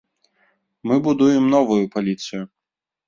[0.91, 2.43] Мы будуем новую паліцыю.